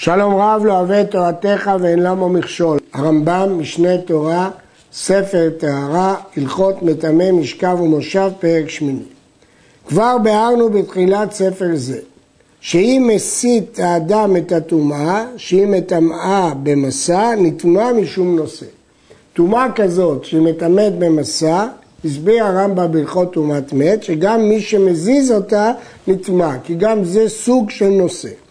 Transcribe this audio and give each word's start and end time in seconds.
שלום 0.00 0.34
רב 0.34 0.64
לא 0.64 0.72
אוהב 0.72 0.90
את 0.90 1.10
תורתך 1.10 1.70
ואין 1.80 1.98
למה 1.98 2.28
מכשול. 2.28 2.78
הרמב"ם, 2.92 3.58
משנה 3.58 3.98
תורה, 3.98 4.50
ספר 4.92 5.50
טהרה, 5.58 6.14
הלכות 6.36 6.82
מטמא 6.82 7.32
משכב 7.32 7.76
ומושב, 7.80 8.30
פרק 8.40 8.68
שמיני. 8.68 9.02
כבר 9.88 10.16
ביארנו 10.22 10.70
בתחילת 10.70 11.32
ספר 11.32 11.68
זה, 11.74 11.98
שאם 12.60 13.10
מסית 13.14 13.78
האדם 13.78 14.36
את 14.36 14.52
הטומאה, 14.52 15.26
שהיא 15.36 15.66
מטמאה 15.66 16.52
במסע, 16.62 17.34
נטמא 17.38 17.92
משום 17.92 18.36
נושא. 18.36 18.66
טומאה 19.32 19.66
כזאת 19.74 20.24
שהיא 20.24 20.40
מטמאת 20.40 20.98
במסע, 20.98 21.66
הסביר 22.04 22.44
הרמב"ם 22.44 22.92
בהלכות 22.92 23.32
טומאת 23.32 23.72
מת, 23.72 24.02
שגם 24.02 24.48
מי 24.48 24.60
שמזיז 24.60 25.32
אותה 25.32 25.72
נטמא, 26.08 26.58
כי 26.64 26.74
גם 26.74 27.04
זה 27.04 27.28
סוג 27.28 27.70
של 27.70 27.88
נושא. 27.88 28.47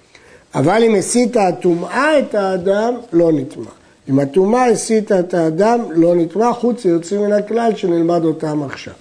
אבל 0.56 0.84
אם 0.84 0.96
הסיתה 0.96 1.48
הטומאה 1.48 2.20
את 2.20 2.36
האדם, 2.36 2.94
לא 3.14 3.32
נטמא. 3.32 3.72
אם 4.10 4.20
הטומאה 4.20 4.66
הסיתה 4.66 5.20
את 5.20 5.34
האדם, 5.34 5.80
לא 5.92 6.16
נטמא, 6.16 6.54
חוץ 6.54 6.86
ליוצאים 6.86 7.22
מן 7.22 7.32
הכלל 7.32 7.72
שנלמד 7.76 8.26
אותם 8.26 8.64
עכשיו. 8.64 8.94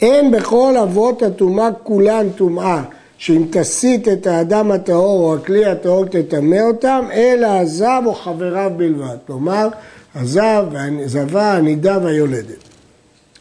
אין 0.00 0.30
בכל 0.30 0.76
אבות 0.82 1.22
הטומאה 1.22 1.68
כולן 1.82 2.30
טומאה, 2.36 2.82
שאם 3.18 3.44
תסית 3.50 4.08
את 4.08 4.26
האדם 4.26 4.70
הטהור 4.70 5.20
או 5.20 5.34
הכלי 5.34 5.64
הטהור 5.64 6.04
תטמא 6.04 6.60
אותם, 6.60 7.04
אלא 7.12 7.46
הזב 7.46 8.02
או 8.06 8.14
חבריו 8.14 8.70
בלבד. 8.76 9.16
כלומר, 9.26 9.68
הזב, 10.14 10.64
הזבה, 11.04 11.52
הנידה 11.52 11.98
והיולדת. 12.02 12.68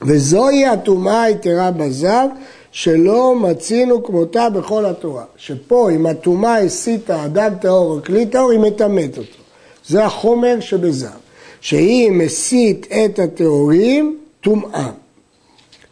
וזוהי 0.02 0.66
הטומאה 0.66 1.24
היתרה 1.24 1.72
בזב, 1.72 2.28
שלא 2.74 3.36
מצינו 3.36 4.04
כמותה 4.04 4.50
בכל 4.50 4.86
התורה. 4.86 5.24
שפה 5.38 5.92
אם 5.92 6.06
הטומאה 6.06 6.58
הסיתה 6.58 7.26
אדם 7.26 7.54
טהור 7.62 7.92
או 7.92 8.04
כלי 8.06 8.26
טהור, 8.26 8.52
היא 8.52 8.60
מטמאת 8.60 9.18
אותו. 9.18 9.44
זה 9.88 10.06
החומר 10.06 10.58
שבזב. 10.60 11.08
שהיא 11.62 12.12
מסית 12.12 12.88
את 13.06 13.20
הטהורים, 13.20 14.18
טומאה. 14.42 14.90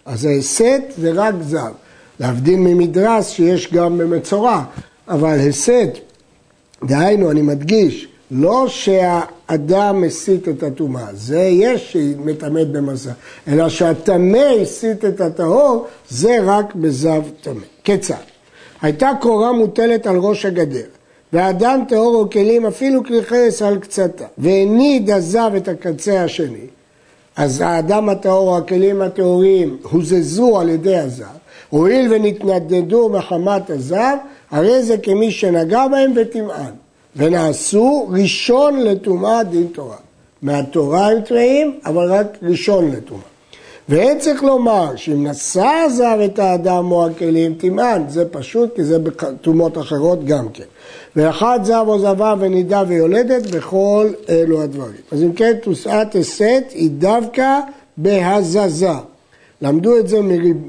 אז 0.06 0.26
ההסת 0.26 0.82
זה 0.98 1.12
רק 1.16 1.36
זב. 1.42 1.72
להבדיל 2.20 2.60
ממדרס 2.60 3.30
שיש 3.30 3.74
גם 3.74 3.98
במצורע, 3.98 4.64
אבל 5.08 5.40
הסת, 5.50 5.98
דהיינו, 6.84 7.32
אני 7.32 7.42
מדגיש, 7.42 8.08
לא 8.32 8.68
שהאדם 9.52 10.02
מסית 10.02 10.50
את 10.50 10.64
הטומאה, 10.64 11.08
זה 11.14 11.40
יש 11.40 11.92
שהיא 11.92 12.16
מטמאת 12.18 12.72
במסע, 12.72 13.12
אלא 13.48 13.70
שהטמא 13.70 14.38
הסית 14.62 15.06
את 15.06 15.22
הטהור, 15.22 15.88
זה 16.10 16.38
רק 16.44 16.76
בזב 16.76 17.22
טמא. 17.42 17.66
כיצד? 17.84 18.16
הייתה 18.82 19.12
קורה 19.22 19.52
מוטלת 19.52 20.08
על 20.08 20.18
ראש 20.18 20.46
הגדר, 20.46 20.86
והאדם 21.34 21.84
טהור 21.88 22.16
או 22.16 22.30
כלים 22.30 22.66
אפילו 22.66 23.04
כלי 23.04 23.24
חרס 23.24 23.62
על 23.62 23.80
קצתה, 23.80 24.26
והניד 24.38 25.10
הזב 25.10 25.52
את 25.58 25.68
הקצה 25.68 26.24
השני, 26.24 26.68
אז 27.36 27.62
האדם 27.62 28.10
הטהור 28.10 28.50
או 28.50 28.58
הכלים 28.58 29.02
הטהורים 29.02 29.78
הוזזו 29.84 30.60
על 30.60 30.70
ידי 30.70 30.98
הזב, 30.98 31.26
הואיל 31.70 32.14
ונתנדדו 32.14 33.10
מחמת 33.10 33.70
הזב, 33.70 34.16
הרי 34.52 34.84
זה 34.84 34.98
כמי 34.98 35.32
שנגע 35.32 35.88
בהם 35.88 36.12
וטמען. 36.16 36.74
ונעשו 37.16 38.08
ראשון 38.12 38.80
לטומאה 38.80 39.44
דין 39.44 39.68
תורה. 39.74 39.98
מהתורה 40.42 41.12
הם 41.12 41.22
טמאים, 41.22 41.80
אבל 41.86 42.12
רק 42.12 42.38
ראשון 42.44 42.92
לטומאה. 42.92 43.24
ואין 43.90 44.20
צריך 44.20 44.44
לומר 44.44 44.96
שאם 44.96 45.28
נשא 45.28 45.66
הזר 45.86 46.26
את 46.26 46.40
האדם 46.40 46.92
או 46.92 47.08
הכלים 47.08 47.54
טמאן, 47.54 48.04
זה 48.08 48.26
פשוט 48.32 48.76
כי 48.76 48.84
זה 48.84 49.00
בטומאות 49.00 49.78
אחרות 49.78 50.26
גם 50.26 50.50
כן. 50.54 50.64
ואחד 51.16 51.60
זב 51.64 51.84
או 51.88 52.00
זבה 52.00 52.34
ונידה 52.40 52.84
ויולדת 52.88 53.52
בכל 53.52 54.10
אלו 54.30 54.62
הדברים. 54.62 55.02
אז 55.12 55.24
אם 55.24 55.34
כן, 55.34 55.54
תוסעת 55.64 56.16
הסת 56.16 56.64
היא 56.74 56.90
דווקא 56.92 57.60
בהזזה. 57.98 58.90
למדו 59.62 59.98
את 59.98 60.08
זה 60.08 60.20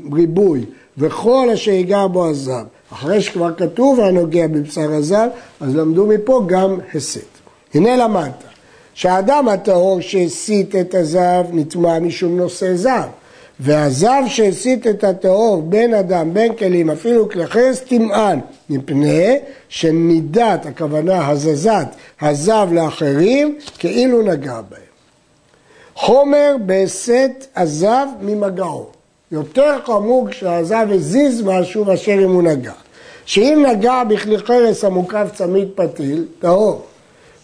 מריבוי, 0.04 0.64
וכל 0.98 1.50
אשר 1.54 1.70
ייגע 1.70 2.06
בו 2.06 2.28
הזב. 2.28 2.64
אחרי 2.92 3.20
שכבר 3.20 3.54
כתוב 3.54 4.00
הנוגע 4.00 4.46
בבשר 4.46 4.92
הזב, 4.92 5.28
אז 5.60 5.76
למדו 5.76 6.06
מפה 6.06 6.42
גם 6.46 6.78
הסת. 6.94 7.20
הנה 7.74 7.96
למדת, 7.96 8.44
שהאדם 8.94 9.48
הטהור 9.48 10.00
שהסית 10.00 10.76
את 10.76 10.94
הזב 10.94 11.44
נטמע 11.52 11.98
משום 11.98 12.36
נושא 12.36 12.76
זב, 12.76 13.08
והזב 13.60 14.22
שהסית 14.26 14.86
את 14.86 15.04
הטהור 15.04 15.62
בין 15.62 15.94
אדם, 15.94 16.34
בין 16.34 16.56
כלים, 16.56 16.90
אפילו 16.90 17.28
כלי 17.28 17.44
טמען, 17.88 18.40
מפני 18.70 19.38
שנידת, 19.68 20.66
הכוונה 20.66 21.28
הזזת, 21.28 21.88
הזב 22.20 22.68
לאחרים, 22.72 23.58
כאילו 23.78 24.22
נגע 24.22 24.60
בהם. 24.70 24.80
חומר 25.94 26.56
בהסת 26.66 27.46
הזב 27.56 28.06
ממגעו. 28.20 28.86
יותר 29.32 29.78
חמור 29.86 30.28
כשהזב 30.30 30.86
הזיז 30.90 31.42
משהו 31.42 31.84
מאשר 31.84 32.24
אם 32.24 32.30
הוא 32.30 32.42
נגע. 32.42 32.72
שאם 33.26 33.64
נגע 33.68 34.04
בכלי 34.04 34.38
חרס 34.38 34.84
המוקף 34.84 35.26
צמיד 35.34 35.68
פתיל, 35.74 36.24
טהור, 36.38 36.82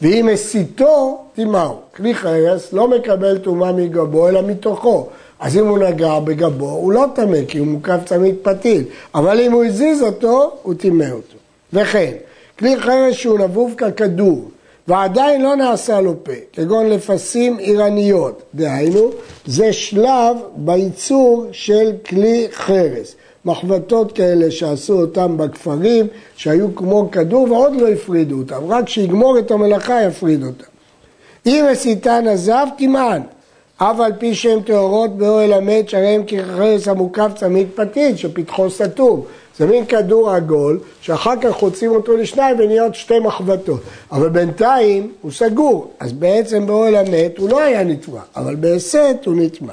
ואם 0.02 0.28
הסיתו, 0.32 1.18
תימהו. 1.34 1.74
כלי 1.96 2.14
חרס 2.14 2.72
לא 2.72 2.88
מקבל 2.88 3.38
טומאה 3.38 3.72
מגבו 3.72 4.28
אלא 4.28 4.42
מתוכו. 4.42 5.08
אז 5.40 5.56
אם 5.56 5.66
הוא 5.66 5.78
נגע 5.78 6.18
בגבו, 6.18 6.70
הוא 6.70 6.92
לא 6.92 7.04
טמא, 7.14 7.38
כי 7.48 7.58
הוא 7.58 7.66
מוקף 7.66 7.98
צמיד 8.04 8.34
פתיל. 8.42 8.84
אבל 9.14 9.40
אם 9.40 9.52
הוא 9.52 9.64
הזיז 9.64 10.02
אותו, 10.02 10.52
הוא 10.62 10.74
טימא 10.74 11.04
אותו. 11.12 11.36
וכן, 11.72 12.12
כלי 12.58 12.80
חרס 12.80 13.14
שהוא 13.14 13.38
נבוב 13.38 13.74
ככדור, 13.76 14.50
ועדיין 14.88 15.42
לא 15.42 15.56
נעשה 15.56 16.00
לו 16.00 16.14
פה, 16.24 16.32
כגון 16.52 16.90
לפסים 16.90 17.58
עירניות, 17.58 18.42
דהיינו, 18.54 19.10
זה 19.46 19.72
שלב 19.72 20.36
בייצור 20.56 21.46
של 21.52 21.92
כלי 22.06 22.48
חרס. 22.52 23.14
מחבטות 23.44 24.12
כאלה 24.12 24.50
שעשו 24.50 25.00
אותם 25.00 25.36
בכפרים, 25.36 26.06
שהיו 26.36 26.74
כמו 26.74 27.08
כדור 27.12 27.50
ועוד 27.50 27.80
לא 27.80 27.88
הפרידו 27.88 28.38
אותם, 28.38 28.64
רק 28.68 28.88
שיגמור 28.88 29.38
את 29.38 29.50
המלאכה 29.50 30.02
יפריד 30.02 30.44
אותם. 30.44 30.64
אם 31.46 31.64
הסיתן 31.72 32.28
עזב, 32.28 32.66
תימען, 32.78 33.22
אף 33.76 34.00
על 34.00 34.12
פי 34.18 34.34
שהן 34.34 34.60
טהורות 34.60 35.16
באוהל 35.16 35.52
המת, 35.52 35.88
שהרי 35.88 36.06
הם 36.06 36.22
כחרס 36.26 36.88
המוקף 36.88 37.30
צמיד 37.36 37.66
פתיל, 37.74 38.16
שפתחו 38.16 38.70
סתום. 38.70 39.22
זה 39.58 39.66
מין 39.66 39.86
כדור 39.86 40.30
עגול, 40.30 40.80
שאחר 41.00 41.34
כך 41.40 41.50
חוצים 41.50 41.90
אותו 41.90 42.16
לשניים 42.16 42.56
ונהיות 42.58 42.94
שתי 42.94 43.18
מחבטות. 43.18 43.80
אבל 44.12 44.28
בינתיים 44.28 45.12
הוא 45.22 45.32
סגור, 45.32 45.90
אז 46.00 46.12
בעצם 46.12 46.66
באוהל 46.66 46.94
המת 46.94 47.38
הוא 47.38 47.48
לא 47.48 47.60
היה 47.60 47.84
נטמע, 47.84 48.20
אבל 48.36 48.56
בהסת 48.56 49.16
הוא 49.24 49.34
נטמע. 49.36 49.72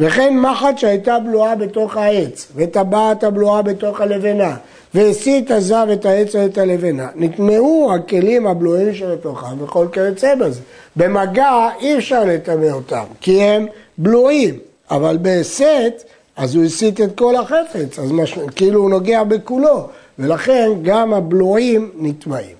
וכן 0.00 0.38
מחט 0.38 0.78
שהייתה 0.78 1.18
בלועה 1.18 1.54
בתוך 1.54 1.96
העץ, 1.96 2.46
וטבעת 2.56 3.24
הבלועה 3.24 3.62
בתוך 3.62 4.00
הלבנה, 4.00 4.56
והסית 4.94 5.50
הזב 5.50 5.86
את 5.92 6.06
העץ 6.06 6.34
ואת 6.34 6.58
הלבנה. 6.58 7.08
נטמעו 7.14 7.94
הכלים 7.94 8.46
הבלועים 8.46 8.94
שבתוכם 8.94 9.62
וכל 9.62 9.86
כיוצא 9.92 10.34
בזה. 10.34 10.60
במגע 10.96 11.68
אי 11.80 11.98
אפשר 11.98 12.24
לטמא 12.24 12.70
אותם, 12.72 13.04
כי 13.20 13.42
הם 13.42 13.66
בלועים, 13.98 14.58
אבל 14.90 15.18
בהסת 15.22 16.02
אז 16.36 16.54
הוא 16.54 16.64
הסית 16.64 17.00
את 17.00 17.18
כל 17.18 17.36
החפץ, 17.36 17.98
אז 17.98 18.12
מש... 18.12 18.38
כאילו 18.56 18.80
הוא 18.80 18.90
נוגע 18.90 19.24
בכולו, 19.24 19.88
ולכן 20.18 20.70
גם 20.82 21.14
הבלועים 21.14 21.90
נטמעים. 21.96 22.56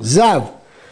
זב 0.00 0.40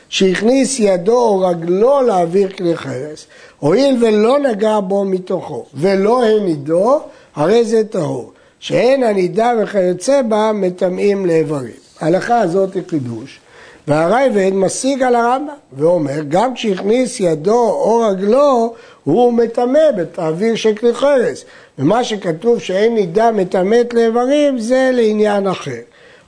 שהכניס 0.09 0.81
ידו 0.81 1.19
או 1.19 1.41
רגלו 1.41 2.03
להעביר 2.03 2.49
כלי 2.49 2.77
חרס, 2.77 3.27
הואיל 3.59 4.05
ולא 4.05 4.39
נגע 4.39 4.81
בו 4.81 5.05
מתוכו 5.05 5.65
ולא 5.75 6.25
הנידו, 6.25 7.01
הרי 7.35 7.65
זה 7.65 7.85
טהור. 7.85 8.33
שאין 8.61 9.03
הנידה 9.03 9.53
וכיוצא 9.63 10.23
בה 10.23 10.51
מטמאים 10.55 11.27
לאיברים. 11.27 11.73
ההלכה 12.01 12.41
הזאת 12.41 12.75
היא 12.75 12.83
חידוש, 12.89 13.41
והרייבד 13.89 14.51
משיג 14.55 15.03
על 15.03 15.15
הרמב"ם 15.15 15.55
ואומר, 15.73 16.21
גם 16.29 16.55
כשהכניס 16.55 17.21
ידו 17.21 17.71
או 17.71 18.01
רגלו, 18.11 18.75
הוא 19.05 19.33
מטמא 19.33 19.91
בתעביר 19.97 20.55
של 20.55 20.75
כלי 20.75 20.95
חרס. 20.95 21.45
ומה 21.79 22.05
שכתוב 22.05 22.59
שאין 22.59 22.95
נידה 22.95 23.33
מטמאת 23.33 23.95
לאיברים, 23.95 24.59
זה 24.59 24.91
לעניין 24.93 25.47
אחר. 25.47 25.81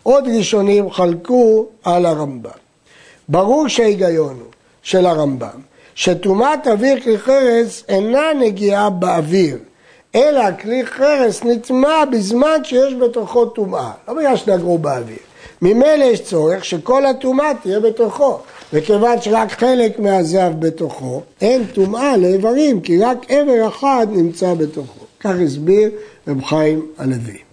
עוד 0.02 0.28
ראשונים 0.36 0.90
חלקו 0.90 1.66
על 1.84 2.06
הרמב"ם. 2.06 2.50
ברור 3.30 3.68
שההיגיון 3.68 4.36
הוא 4.40 4.48
של 4.82 5.06
הרמב"ם, 5.06 5.60
שטומאת 5.94 6.66
אוויר 6.66 7.00
כלי 7.00 7.18
חרס 7.18 7.84
אינה 7.88 8.26
נגיעה 8.40 8.90
באוויר, 8.90 9.58
אלא 10.14 10.42
כלי 10.62 10.86
חרס 10.86 11.44
נטמע 11.44 12.04
בזמן 12.12 12.64
שיש 12.64 12.94
בתוכו 12.94 13.46
טומאה, 13.46 13.90
לא 14.08 14.14
בגלל 14.14 14.36
שנגרו 14.36 14.78
באוויר. 14.78 15.18
ממילא 15.62 16.04
יש 16.04 16.20
צורך 16.20 16.64
שכל 16.64 17.06
הטומאה 17.06 17.52
תהיה 17.62 17.80
בתוכו, 17.80 18.38
וכיוון 18.72 19.20
שרק 19.20 19.52
חלק 19.52 19.98
מהזב 19.98 20.52
בתוכו, 20.58 21.22
אין 21.40 21.64
טומאה 21.74 22.16
לאיברים, 22.16 22.80
כי 22.80 22.98
רק 22.98 23.30
איבר 23.30 23.68
אחד 23.68 24.06
נמצא 24.10 24.54
בתוכו. 24.54 25.04
כך 25.20 25.34
הסביר 25.44 25.90
רב 26.28 26.44
חיים 26.44 26.86
הלוי. 26.98 27.49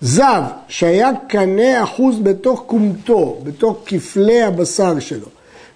זב 0.00 0.42
שהיה 0.68 1.10
קנה 1.28 1.82
אחוז 1.82 2.18
בתוך 2.22 2.64
קומתו, 2.66 3.38
בתוך 3.42 3.76
כפלי 3.86 4.42
הבשר 4.42 4.98
שלו, 4.98 5.26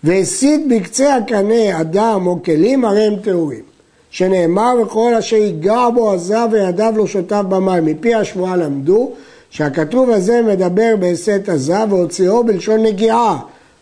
והסית 0.05 0.69
בקצה 0.69 1.17
הקנה 1.17 1.81
אדם 1.81 2.27
או 2.27 2.43
כלים, 2.43 2.85
הרי 2.85 3.07
הם 3.07 3.17
טהורים. 3.17 3.75
שנאמר 4.11 4.73
וכל 4.83 5.15
אשר 5.15 5.37
ייגע 5.37 5.89
בו 5.95 6.13
עזב 6.13 6.49
וידיו 6.51 6.93
לא 6.97 7.07
שוטף 7.07 7.43
במים. 7.49 7.85
מפי 7.85 8.15
השמועה 8.15 8.57
למדו 8.57 9.11
שהכתוב 9.51 10.11
הזה 10.11 10.43
מדבר 10.43 10.95
בהסת 11.01 11.49
הזב 11.49 11.87
והוציאו 11.91 12.45
בלשון 12.45 12.83
נגיעה. 12.83 13.39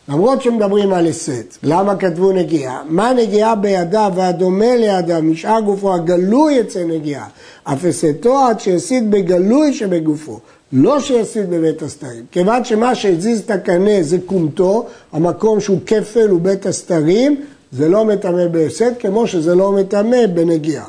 למרות 0.08 0.42
שמדברים 0.42 0.92
על 0.92 1.06
הסת. 1.06 1.56
למה 1.62 1.96
כתבו 1.96 2.32
נגיעה? 2.32 2.82
מה 2.88 3.12
נגיעה 3.12 3.54
בידיו 3.54 4.12
והדומה 4.14 4.76
לידיו 4.76 5.22
משאר 5.22 5.60
גופו 5.60 5.94
הגלוי 5.94 6.54
יצא 6.54 6.84
נגיעה. 6.84 7.26
אף 7.64 7.84
הסתו 7.84 8.38
עד 8.38 8.60
שהסית 8.60 9.10
בגלוי 9.10 9.72
שבגופו. 9.72 10.38
לא 10.72 11.00
שיסית 11.00 11.48
בבית 11.48 11.82
הסתרים. 11.82 12.24
כיוון 12.30 12.64
שמה 12.64 12.94
שהזיז 12.94 13.40
את 13.40 13.50
הקנה 13.50 14.02
זה 14.02 14.18
קומתו, 14.26 14.86
המקום 15.12 15.60
שהוא 15.60 15.78
כפל 15.86 16.28
הוא 16.28 16.40
בית 16.40 16.66
הסתרים, 16.66 17.40
זה 17.72 17.88
לא 17.88 18.04
מטמא 18.04 18.46
בהפסד, 18.46 18.90
כמו 18.98 19.26
שזה 19.26 19.54
לא 19.54 19.72
מטמא 19.72 20.26
בנגיעה. 20.26 20.86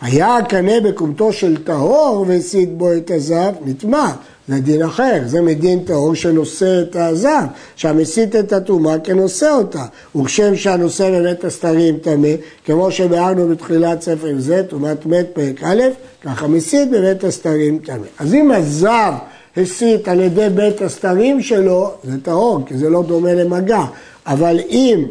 היה 0.00 0.36
הקנה 0.36 0.80
בקומתו 0.80 1.32
של 1.32 1.56
טהור 1.64 2.24
והסית 2.28 2.76
בו 2.76 2.92
את 2.92 3.10
הזב, 3.10 3.52
נטמע. 3.64 4.12
זה 4.48 4.60
דין 4.60 4.82
אחר, 4.82 5.22
זה 5.26 5.40
מדין 5.40 5.84
טהור 5.84 6.14
שנושא 6.14 6.82
את 6.82 6.96
הזב, 6.96 7.42
שהמסית 7.76 8.36
את 8.36 8.52
הטומאה 8.52 8.98
כנושא 8.98 9.50
אותה. 9.50 9.84
וכשם 10.16 10.56
שהנושא 10.56 11.10
בבית 11.10 11.44
הסתרים 11.44 11.98
טמא, 11.98 12.28
כמו 12.64 12.90
שביארנו 12.90 13.48
בתחילת 13.48 14.02
ספר 14.02 14.34
זה, 14.38 14.62
טומאת 14.68 15.06
מת 15.06 15.26
פרק 15.32 15.62
א', 15.64 15.82
ככה 16.22 16.46
מסית 16.46 16.90
בבית 16.90 17.24
הסתרים 17.24 17.78
טמא. 17.78 18.06
אז 18.18 18.34
אם 18.34 18.50
הזב 18.50 19.12
הסית 19.56 20.08
על 20.08 20.20
ידי 20.20 20.48
בית 20.54 20.82
הסתרים 20.82 21.42
שלו, 21.42 21.90
זה 22.04 22.20
טהור, 22.22 22.60
כי 22.66 22.78
זה 22.78 22.90
לא 22.90 23.02
דומה 23.02 23.34
למגע. 23.34 23.84
אבל 24.26 24.60
אם 24.70 25.04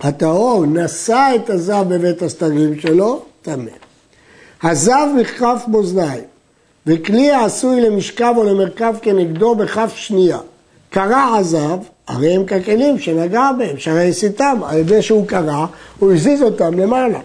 הטהור 0.00 0.66
נשא 0.66 1.30
את 1.36 1.50
הזב 1.50 1.84
בבית 1.88 2.22
הסתרים 2.22 2.80
שלו, 2.80 3.22
טמא. 3.42 3.70
הזב 4.62 5.06
מכף 5.20 5.62
מאזניים, 5.68 6.24
וכלי 6.88 7.30
העשוי 7.30 7.80
למשכב 7.80 8.34
או 8.36 8.44
למרכב 8.44 8.94
כנגדו 9.02 9.54
בכף 9.54 9.92
שנייה. 9.96 10.38
קרע 10.90 11.34
הזב, 11.38 11.78
הרי 12.08 12.34
הם 12.34 12.44
ככלים 12.44 12.98
שנגע 12.98 13.50
בהם, 13.58 13.78
שהרי 13.78 14.08
הסיתם, 14.08 14.60
על 14.66 14.78
ידי 14.78 15.02
שהוא 15.02 15.26
קרע, 15.26 15.66
הוא 15.98 16.12
הזיז 16.12 16.42
אותם 16.42 16.78
למעלה. 16.78 17.20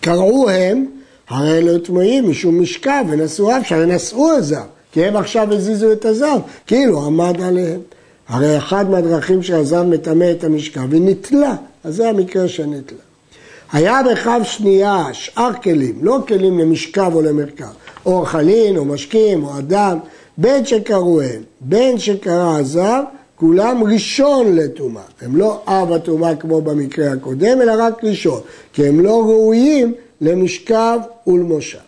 קרעו 0.00 0.50
הם, 0.50 0.86
הרי 1.28 1.58
אלו 1.58 1.78
טמאים 1.78 2.30
משום 2.30 2.62
משכב 2.62 3.04
ונשאו 3.08 3.56
אף, 3.56 3.66
שהרי 3.66 3.86
נשאו 3.86 4.32
הזב, 4.32 4.66
כי 4.92 5.04
הם 5.04 5.16
עכשיו 5.16 5.54
הזיזו 5.54 5.92
את 5.92 6.04
הזב, 6.04 6.38
כאילו 6.66 7.06
עמד 7.06 7.42
עליהם. 7.42 7.80
הרי 8.28 8.58
אחד 8.58 8.90
מהדרכים 8.90 9.42
שהזב 9.42 9.82
מטמא 9.82 10.30
את 10.30 10.44
המשכב 10.44 10.92
היא 10.92 11.02
נתלה, 11.04 11.54
אז 11.84 11.94
זה 11.94 12.08
המקרה 12.08 12.48
של 12.48 12.66
נתלה. 12.66 12.98
היה 13.72 14.00
בכף 14.10 14.40
שנייה 14.42 15.04
שאר 15.12 15.52
כלים, 15.62 15.98
לא 16.02 16.18
כלים 16.28 16.58
למשכב 16.58 17.10
או 17.14 17.22
למרכב, 17.22 17.64
או 18.06 18.22
אכלין 18.22 18.76
או 18.76 18.84
משקים 18.84 19.44
או 19.44 19.58
אדם, 19.58 19.98
בין 20.38 20.66
שקראו 20.66 21.20
הם, 21.22 21.42
בין 21.60 21.98
שקרא 21.98 22.58
הזב, 22.58 23.02
כולם 23.36 23.84
ראשון 23.84 24.56
לטומאה. 24.56 25.02
הם 25.22 25.36
לא 25.36 25.62
אב 25.66 25.92
הטומאה 25.92 26.36
כמו 26.36 26.60
במקרה 26.60 27.12
הקודם, 27.12 27.62
אלא 27.62 27.72
רק 27.78 28.04
ראשון, 28.04 28.40
כי 28.72 28.86
הם 28.86 29.00
לא 29.00 29.20
ראויים 29.20 29.94
למשכב 30.20 30.98
ולמושב. 31.26 31.78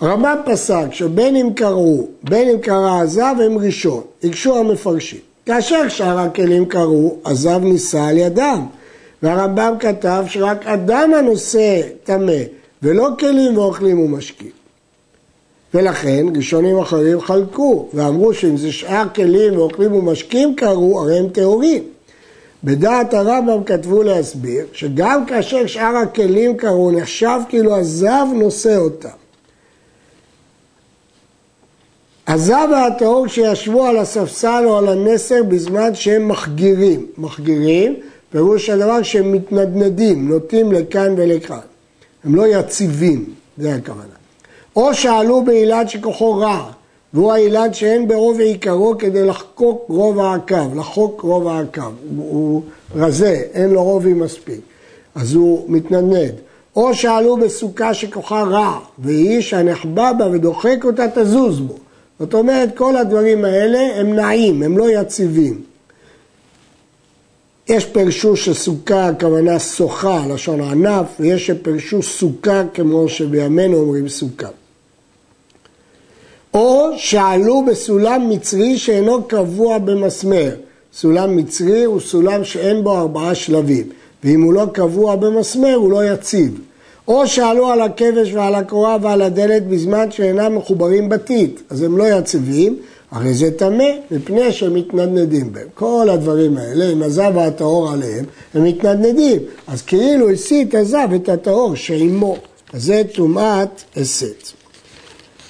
הרמב"ם 0.00 0.36
פסק 0.44 0.86
שבין 0.90 1.36
אם 1.36 1.48
קראו, 1.54 2.06
בין 2.22 2.48
אם 2.48 2.58
קרא 2.58 3.00
הזב, 3.00 3.34
הם 3.44 3.58
ראשון. 3.58 4.02
הקשו 4.24 4.58
המפרשים. 4.58 5.20
כאשר 5.46 5.88
שאר 5.88 6.18
הכלים 6.18 6.66
קראו, 6.66 7.16
הזב 7.24 7.60
נישא 7.62 8.00
על 8.00 8.18
ידם. 8.18 8.66
והרמב"ם 9.22 9.74
כתב 9.80 10.24
שרק 10.28 10.66
אדם 10.66 11.10
הנושא 11.18 11.80
טמא, 12.04 12.42
ולא 12.82 13.08
כלים 13.18 13.58
ואוכלים 13.58 14.00
ומשקים. 14.00 14.61
ולכן 15.74 16.26
ראשונים 16.36 16.78
אחרים 16.78 17.20
חלקו, 17.20 17.88
ואמרו 17.94 18.34
שאם 18.34 18.56
זה 18.56 18.72
שאר 18.72 19.04
כלים 19.14 19.56
ואוכלים 19.56 19.92
ומשקים 19.92 20.54
קראו, 20.54 21.00
הרי 21.00 21.18
הם 21.18 21.28
טהורים. 21.28 21.82
בדעת 22.64 23.14
הרמב"ם 23.14 23.64
כתבו 23.64 24.02
להסביר 24.02 24.66
שגם 24.72 25.26
כאשר 25.26 25.66
שאר 25.66 25.96
הכלים 25.96 26.56
קראו, 26.56 26.90
נחשב 26.90 27.38
כאילו 27.48 27.76
הזב 27.76 28.26
נושא 28.34 28.76
אותם. 28.76 29.08
הזב 32.26 32.68
והטהור 32.72 33.26
שישבו 33.26 33.86
על 33.86 33.96
הספסל 33.96 34.62
או 34.66 34.78
על 34.78 34.88
הנסר 34.88 35.42
בזמן 35.42 35.94
שהם 35.94 36.28
מחגירים. 36.28 37.06
מחגירים, 37.18 37.96
פירוש 38.30 38.70
הדבר 38.70 39.02
שהם 39.02 39.32
מתנדנדים, 39.32 40.28
נוטים 40.28 40.72
לכאן 40.72 41.14
ולכאן. 41.16 41.58
הם 42.24 42.34
לא 42.34 42.46
יציבים, 42.46 43.24
זה 43.58 43.74
הכוונה. 43.74 44.21
או 44.76 44.94
שעלו 44.94 45.44
באילן 45.44 45.88
שכוחו 45.88 46.38
רע, 46.38 46.70
והוא 47.14 47.32
האילן 47.32 47.72
שאין 47.72 48.08
ברוב 48.08 48.40
עיקרו 48.40 48.94
כדי 48.98 49.26
לחקוק 49.26 49.84
רוב 49.88 50.20
העקב, 50.20 50.78
לחוק 50.78 51.20
רוב 51.20 51.48
העקב. 51.48 51.92
הוא 52.16 52.62
רזה, 52.94 53.42
אין 53.52 53.70
לו 53.70 53.82
רובי 53.82 54.12
מספיק, 54.12 54.60
אז 55.14 55.34
הוא 55.34 55.64
מתנדנד. 55.68 56.34
או 56.76 56.94
שעלו 56.94 57.36
בסוכה 57.36 57.94
שכוחה 57.94 58.42
רע, 58.42 58.78
והיא 58.98 59.40
שהנחבא 59.40 60.12
בה 60.12 60.26
ודוחק 60.32 60.84
אותה 60.84 61.04
תזוז 61.14 61.60
בו. 61.60 61.74
זאת 62.18 62.34
אומרת, 62.34 62.76
כל 62.76 62.96
הדברים 62.96 63.44
האלה 63.44 64.00
הם 64.00 64.14
נעים, 64.14 64.62
הם 64.62 64.78
לא 64.78 65.00
יציבים. 65.00 65.60
יש 67.68 67.84
פרשו 67.84 68.36
שסוכה, 68.36 69.08
הכוונה 69.08 69.58
שוחה, 69.58 70.24
לשון 70.28 70.60
ענף, 70.60 71.06
ויש 71.20 71.46
שפרשו 71.46 72.02
סוכה 72.02 72.62
כמו 72.74 73.08
שבימינו 73.08 73.76
אומרים 73.76 74.08
סוכה. 74.08 74.48
או 76.54 76.88
שעלו 76.96 77.64
בסולם 77.66 78.30
מצרי 78.30 78.78
שאינו 78.78 79.24
קבוע 79.24 79.78
במסמר. 79.78 80.50
סולם 80.94 81.36
מצרי 81.36 81.84
הוא 81.84 82.00
סולם 82.00 82.44
שאין 82.44 82.84
בו 82.84 82.98
ארבעה 82.98 83.34
שלבים, 83.34 83.86
ואם 84.24 84.42
הוא 84.42 84.52
לא 84.52 84.66
קבוע 84.72 85.16
במסמר 85.16 85.74
הוא 85.74 85.90
לא 85.90 86.12
יציב. 86.12 86.60
או 87.08 87.26
שעלו 87.26 87.66
על 87.66 87.80
הכבש 87.80 88.32
ועל 88.32 88.54
הקורה 88.54 88.96
ועל 89.02 89.22
הדלת 89.22 89.66
בזמן 89.66 90.10
שאינם 90.10 90.56
מחוברים 90.56 91.08
בטיט, 91.08 91.60
אז 91.70 91.82
הם 91.82 91.98
לא 91.98 92.04
יציבים, 92.18 92.76
הרי 93.10 93.34
זה 93.34 93.50
טמא 93.50 93.88
מפני 94.10 94.52
שהם 94.52 94.74
מתנדנדים 94.74 95.52
בהם. 95.52 95.66
כל 95.74 96.08
הדברים 96.10 96.56
האלה, 96.56 96.90
עם 96.90 97.02
הזב 97.02 97.32
והטהור 97.34 97.90
עליהם, 97.90 98.24
הם 98.54 98.64
מתנדנדים. 98.64 99.38
אז 99.66 99.82
כאילו 99.82 100.30
הסית 100.30 100.74
הזב 100.74 101.08
את 101.14 101.28
הטהור 101.28 101.74
שעימו. 101.74 102.36
אז 102.72 102.82
זה 102.82 103.02
טומאת 103.14 103.82
הסת. 103.96 104.61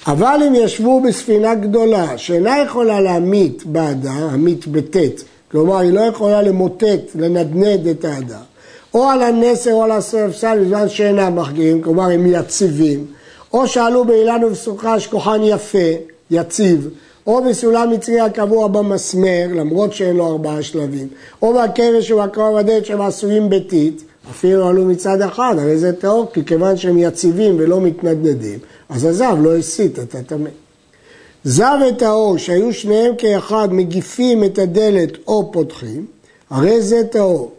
אבל 0.07 0.39
אם 0.47 0.55
ישבו 0.55 1.01
בספינה 1.01 1.55
גדולה 1.55 2.17
שאינה 2.17 2.61
יכולה 2.65 3.01
להמית 3.01 3.65
באדר, 3.65 4.09
המית 4.09 4.67
בטית, 4.67 5.23
כלומר 5.51 5.77
היא 5.77 5.91
לא 5.93 6.01
יכולה 6.01 6.41
למוטט, 6.41 7.15
לנדנד 7.15 7.87
את 7.87 8.05
האדר, 8.05 8.35
או 8.93 9.03
על 9.09 9.23
הנסר 9.23 9.73
או 9.73 9.83
על 9.83 9.91
הספסל 9.91 10.59
בזמן 10.63 10.89
שאינם 10.89 11.35
מחגירים, 11.35 11.81
כלומר 11.81 12.03
הם 12.03 12.25
יציבים, 12.25 13.05
או 13.53 13.67
שעלו 13.67 14.05
באילן 14.05 14.43
ובשוחה 14.43 14.99
שכוחן 14.99 15.41
יפה, 15.43 15.87
יציב, 16.31 16.89
או 17.27 17.43
בסולם 17.43 17.91
מצרי 17.91 18.19
הקבוע 18.19 18.67
במסמר, 18.67 19.47
למרות 19.55 19.93
שאין 19.93 20.15
לו 20.15 20.27
ארבעה 20.27 20.61
שלבים, 20.63 21.07
או 21.41 21.53
בכבש 21.53 22.11
ובקרב 22.11 22.55
הדלת 22.55 22.85
שהם 22.85 23.01
עשויים 23.01 23.49
ביתית, 23.49 24.03
אפילו 24.29 24.67
עלו 24.67 24.85
מצד 24.85 25.21
אחד, 25.21 25.55
הרי 25.59 25.77
זה 25.77 25.93
טהור, 25.93 26.31
כי 26.33 26.45
כיוון 26.45 26.77
שהם 26.77 26.97
יציבים 26.97 27.55
ולא 27.57 27.81
מתנדנדים, 27.81 28.59
אז 28.89 29.03
הזב 29.05 29.37
לא 29.41 29.55
הסית 29.55 29.99
את 29.99 30.15
הטמא. 30.15 30.49
זב 31.43 31.77
וטהור, 31.89 32.37
שהיו 32.37 32.73
שניהם 32.73 33.15
כאחד 33.17 33.67
מגיפים 33.71 34.43
את 34.43 34.59
הדלת 34.59 35.11
או 35.27 35.51
פותחים, 35.51 36.05
הרי 36.49 36.81
זה 36.81 37.03
טהור, 37.11 37.51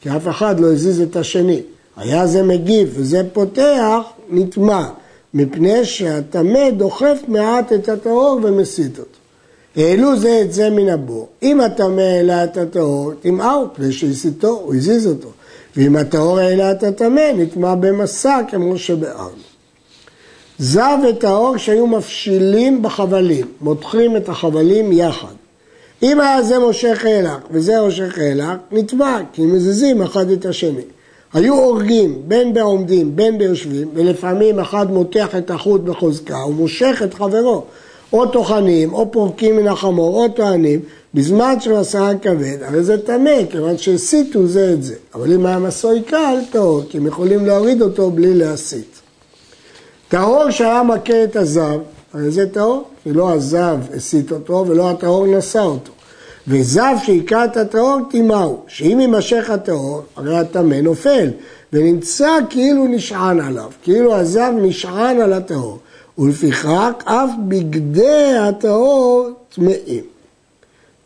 כי 0.00 0.10
אף 0.10 0.28
אחד 0.28 0.60
לא 0.60 0.72
הזיז 0.72 1.00
את 1.00 1.16
השני. 1.16 1.62
היה 1.96 2.26
זה 2.26 2.42
מגיף 2.42 2.88
וזה 2.92 3.22
פותח, 3.32 4.02
נטמע. 4.30 4.84
מפני 5.34 5.84
שהטמא 5.84 6.70
דוחף 6.70 7.18
מעט 7.28 7.72
את 7.72 7.88
הטהור 7.88 8.40
ומסית 8.42 8.98
אותו. 8.98 9.18
העלו 9.76 10.18
זה 10.18 10.40
את 10.42 10.52
זה 10.52 10.70
מן 10.70 10.88
הבור. 10.88 11.28
אם 11.42 11.60
הטמא 11.60 12.00
העלה 12.00 12.44
את 12.44 12.56
הטהור, 12.56 13.12
טמאו, 13.22 13.74
כדי 13.74 13.92
שהסיתו, 13.92 14.48
הוא 14.48 14.74
הזיז 14.74 15.06
אותו. 15.06 15.28
ואם 15.76 15.96
הטהור 15.96 16.38
העלה 16.38 16.72
את 16.72 16.82
הטמא, 16.82 17.32
נטמע 17.36 17.74
במסע 17.74 18.40
כמו 18.50 18.78
שבארנו. 18.78 19.46
זב 20.58 20.98
וטהור 21.08 21.56
שהיו 21.56 21.86
מפשילים 21.86 22.82
בחבלים, 22.82 23.46
מותחים 23.60 24.16
את 24.16 24.28
החבלים 24.28 24.92
יחד. 24.92 25.34
אם 26.02 26.20
היה 26.20 26.42
זה 26.42 26.58
מושך 26.58 27.04
אילך 27.06 27.38
וזה 27.50 27.80
מושך 27.80 28.18
אילך, 28.18 28.56
נטמע, 28.72 29.18
כי 29.32 29.42
מזיזים 29.42 30.02
אחד 30.02 30.30
את 30.30 30.46
השני. 30.46 30.82
היו 31.32 31.54
הורגים 31.54 32.22
בין 32.28 32.54
בעומדים 32.54 33.16
בין 33.16 33.38
ביושבים 33.38 33.88
ולפעמים 33.94 34.58
אחד 34.58 34.90
מותח 34.90 35.36
את 35.38 35.50
החוט 35.50 35.80
בחוזקה 35.80 36.36
ומושך 36.36 37.02
את 37.04 37.14
חברו 37.14 37.64
או 38.12 38.26
טוחנים 38.26 38.94
או 38.94 39.12
פורקים 39.12 39.56
מן 39.56 39.68
החמור 39.68 40.24
או 40.24 40.28
טוענים 40.28 40.80
בזמן 41.14 41.60
שמסע 41.60 42.12
כבד, 42.22 42.62
הרי 42.62 42.84
זה 42.84 43.02
טמא, 43.02 43.46
כיוון 43.50 43.78
שהסיתו 43.78 44.46
זה 44.46 44.72
את 44.72 44.82
זה. 44.82 44.94
אבל 45.14 45.32
אם 45.32 45.46
היה 45.46 45.58
מסוי 45.58 46.02
קל, 46.02 46.38
טהור, 46.50 46.82
כי 46.88 46.98
הם 46.98 47.06
יכולים 47.06 47.46
להוריד 47.46 47.82
אותו 47.82 48.10
בלי 48.10 48.34
להסית. 48.34 49.00
טהור 50.08 50.50
שהיה 50.50 50.82
מכה 50.82 51.24
את 51.24 51.36
הזב, 51.36 51.78
הרי 52.12 52.30
זה 52.30 52.46
טהור, 52.46 52.84
כי 53.02 53.12
לא 53.12 53.32
הזב 53.32 53.78
הסית 53.96 54.32
אותו 54.32 54.64
ולא 54.68 54.90
הטהור 54.90 55.26
נשא 55.26 55.62
אותו. 55.62 55.92
וזב 56.48 56.94
שהיכה 57.04 57.44
את 57.44 57.56
הטהור 57.56 57.98
טימאו, 58.10 58.56
שאם 58.68 58.98
יימשך 59.00 59.50
הטהור, 59.50 60.02
הרי 60.16 60.38
הטמא 60.38 60.74
נופל, 60.74 61.30
ונמצא 61.72 62.30
כאילו 62.50 62.86
נשען 62.86 63.40
עליו, 63.40 63.70
כאילו 63.82 64.14
הזב 64.14 64.52
נשען 64.62 65.20
על 65.20 65.32
הטהור, 65.32 65.78
ולפיכך 66.18 66.92
אף 67.04 67.30
בגדי 67.48 68.36
הטהור 68.40 69.30
טמאים. 69.54 70.04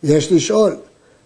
יש 0.02 0.32
לשאול, 0.32 0.76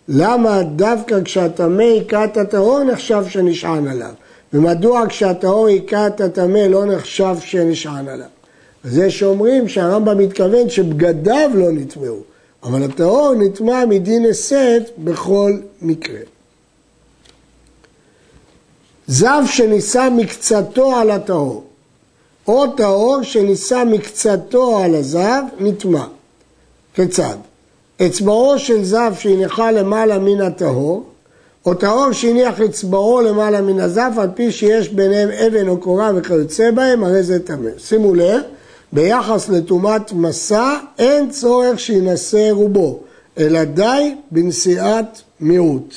למה 0.08 0.62
דווקא 0.62 1.22
כשהטמא 1.24 1.82
היכה 1.82 2.24
את 2.24 2.36
הטהור 2.36 2.84
נחשב 2.84 3.24
שנשען 3.28 3.88
עליו? 3.88 4.12
ומדוע 4.52 5.08
כשהטהור 5.08 5.66
היכה 5.66 6.06
את 6.06 6.20
הטמא 6.20 6.58
לא 6.58 6.84
נחשב 6.84 7.36
שנשען 7.40 8.08
עליו? 8.08 8.26
זה 8.84 9.10
שאומרים 9.10 9.68
שהרמב"ם 9.68 10.18
מתכוון 10.18 10.70
שבגדיו 10.70 11.50
לא 11.54 11.72
נטמעו, 11.72 12.20
אבל 12.62 12.82
הטהור 12.82 13.34
נטמע 13.34 13.84
מדין 13.86 14.26
הסת 14.26 14.82
בכל 14.98 15.58
מקרה. 15.82 16.20
זב 19.06 19.42
שנישא 19.46 20.08
מקצתו 20.16 20.96
על 20.96 21.10
הטהור, 21.10 21.64
או 22.48 22.66
טהור 22.66 23.22
שנישא 23.22 23.84
מקצתו 23.86 24.78
על 24.78 24.94
הזב, 24.94 25.42
נטמע. 25.60 26.04
כיצד? 26.94 27.36
אצבעו 28.06 28.58
של 28.58 28.84
זב 28.84 29.12
שהניחה 29.18 29.70
למעלה 29.70 30.18
מן 30.18 30.40
הטהור, 30.40 31.04
או 31.66 31.74
טהור 31.74 32.12
שהניח 32.12 32.60
אצבעו 32.60 33.20
למעלה 33.20 33.60
מן 33.60 33.80
הזף 33.80 34.12
על 34.16 34.28
פי 34.34 34.52
שיש 34.52 34.88
ביניהם 34.88 35.30
אבן 35.30 35.68
או 35.68 35.76
קורה 35.80 36.10
וכיוצא 36.16 36.70
בהם, 36.70 37.04
הרי 37.04 37.22
זה 37.22 37.46
טמא. 37.46 37.70
שימו 37.78 38.14
לב, 38.14 38.40
ביחס 38.92 39.48
לטומאת 39.48 40.12
מסע 40.12 40.76
אין 40.98 41.30
צורך 41.30 41.80
שינשא 41.80 42.48
רובו, 42.50 43.00
אלא 43.38 43.64
די 43.64 44.14
בנשיאת 44.30 45.20
מיעוט. 45.40 45.94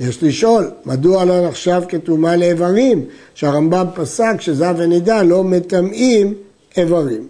יש 0.00 0.22
לשאול, 0.22 0.70
מדוע 0.86 1.24
לא 1.24 1.48
נחשב 1.48 1.82
כטומאה 1.88 2.36
לאיברים, 2.36 3.04
שהרמב"ם 3.34 3.86
פסק 3.94 4.40
שזב 4.40 4.74
ונידה 4.78 5.22
לא 5.22 5.44
מטמאים 5.44 6.34
איברים. 6.76 7.28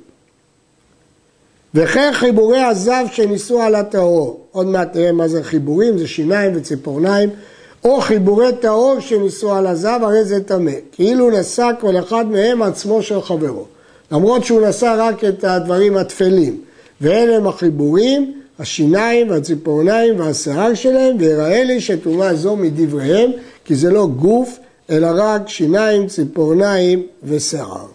וכן 1.74 2.10
חיבורי 2.12 2.60
הזב 2.60 3.04
שניסו 3.12 3.62
על 3.62 3.74
הטהור, 3.74 4.40
עוד 4.52 4.66
מעט 4.66 4.96
נראה 4.96 5.12
מה 5.12 5.28
זה 5.28 5.42
חיבורים, 5.42 5.98
זה 5.98 6.08
שיניים 6.08 6.52
וציפורניים, 6.54 7.30
או 7.84 8.00
חיבורי 8.00 8.52
טהור 8.60 9.00
שניסו 9.00 9.54
על 9.54 9.66
הזב, 9.66 9.98
הרי 10.02 10.24
זה 10.24 10.44
טמא, 10.44 10.72
כאילו 10.92 11.30
נשא 11.30 11.70
כל 11.80 11.98
אחד 11.98 12.26
מהם 12.30 12.62
עצמו 12.62 13.02
של 13.02 13.22
חברו, 13.22 13.64
למרות 14.12 14.44
שהוא 14.44 14.66
נשא 14.66 14.94
רק 14.98 15.24
את 15.24 15.44
הדברים 15.44 15.96
הטפלים, 15.96 16.60
ואלה 17.00 17.36
הם 17.36 17.46
החיבורים, 17.46 18.43
השיניים 18.58 19.30
והציפורניים 19.30 20.20
והשיער 20.20 20.74
שלהם, 20.74 21.16
ויראה 21.18 21.64
לי 21.64 21.80
שטומאה 21.80 22.34
זו 22.34 22.56
מדבריהם, 22.56 23.30
כי 23.64 23.74
זה 23.74 23.90
לא 23.90 24.06
גוף, 24.06 24.58
אלא 24.90 25.08
רק 25.14 25.48
שיניים, 25.48 26.06
ציפורניים 26.06 27.06
ושיער. 27.22 27.86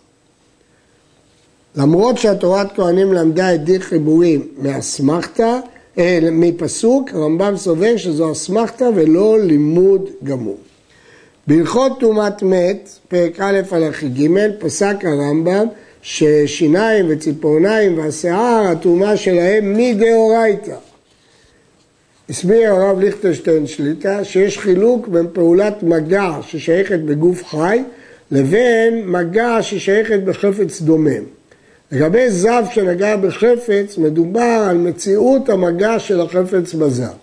למרות 1.75 2.17
שהתורת 2.17 2.75
כהנים 2.75 3.13
למדה 3.13 3.55
את 3.55 3.63
דין 3.63 3.81
חיבורים 3.81 4.47
מאסמכתא, 4.57 5.59
אה, 5.97 6.19
מפסוק, 6.31 7.09
הרמב"ם 7.13 7.57
סובר 7.57 7.97
שזו 7.97 8.31
אסמכתא 8.31 8.89
ולא 8.95 9.39
לימוד 9.39 10.09
גמור. 10.23 10.57
בהלכות 11.47 11.99
טומאת 11.99 12.43
מת, 12.43 12.89
פרק 13.07 13.39
א' 13.39 13.59
הלכי 13.71 14.09
ג', 14.09 14.27
פסק 14.59 14.95
הרמב"ם 15.03 15.67
ששיניים 16.01 17.05
וציפורניים 17.09 17.97
והשיער, 17.97 18.67
הטומאה 18.67 19.17
שלהם 19.17 19.73
מדאורייתא. 19.77 20.75
הסביר 22.29 22.73
הרב 22.73 22.99
ליכטנשטיין 22.99 23.67
שליטה 23.67 24.23
שיש 24.23 24.57
חילוק 24.57 25.07
בין 25.07 25.27
פעולת 25.33 25.83
מגע 25.83 26.31
ששייכת 26.41 26.99
בגוף 26.99 27.45
חי 27.45 27.83
לבין 28.31 29.07
מגע 29.07 29.57
ששייכת 29.61 30.19
בחפץ 30.19 30.81
דומם. 30.81 31.23
לגבי 31.91 32.29
זב 32.31 32.63
שנגע 32.71 33.15
בחפץ, 33.15 33.97
מדובר 33.97 34.65
על 34.69 34.77
מציאות 34.77 35.49
המגע 35.49 35.99
של 35.99 36.21
החפץ 36.21 36.73
בזב. 36.73 37.13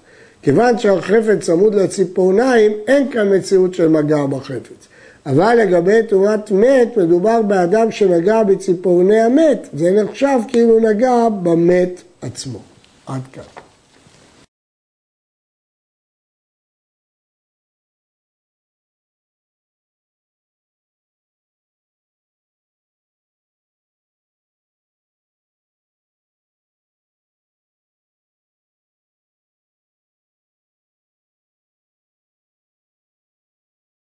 כיוון 0.42 0.78
שהחפץ 0.78 1.38
צמוד 1.40 1.74
לציפורניים, 1.74 2.72
אין 2.86 3.10
כאן 3.10 3.36
מציאות 3.36 3.74
של 3.74 3.88
מגע 3.88 4.26
בחפץ. 4.26 4.88
אבל 5.26 5.54
לגבי 5.54 6.02
טומאת 6.08 6.50
מת, 6.50 6.96
מדובר 6.96 7.42
באדם 7.42 7.90
שנגע 7.90 8.42
בציפורני 8.42 9.20
המת, 9.20 9.68
זה 9.72 9.90
נחשב 9.90 10.38
כאילו 10.48 10.80
נגע 10.80 11.28
במת 11.42 12.02
עצמו. 12.22 12.58
עד 13.06 13.22
כאן. 13.32 13.65